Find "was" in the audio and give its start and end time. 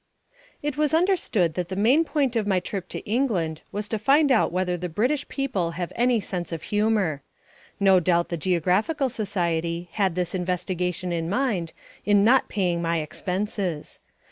0.77-0.95, 3.71-3.87